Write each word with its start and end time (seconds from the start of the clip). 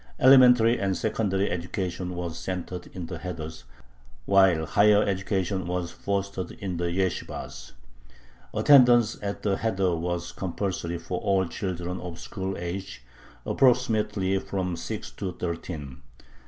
Elementary 0.17 0.79
and 0.79 0.97
secondary 0.97 1.51
education 1.51 2.15
was 2.15 2.35
centered 2.35 2.87
in 2.87 3.05
the 3.05 3.19
heders, 3.19 3.65
while 4.25 4.65
higher 4.65 5.03
education 5.03 5.67
was 5.67 5.91
fostered 5.91 6.53
in 6.53 6.77
the 6.77 6.85
yeshibahs. 6.91 7.73
Attendance 8.51 9.19
at 9.21 9.43
the 9.43 9.57
heder 9.57 9.95
was 9.95 10.31
compulsory 10.31 10.97
for 10.97 11.19
all 11.19 11.45
children 11.47 12.01
of 12.01 12.17
school 12.19 12.57
age, 12.57 13.03
approximately 13.45 14.39
from 14.39 14.75
six 14.75 15.11
to 15.11 15.33
thirteen. 15.33 16.01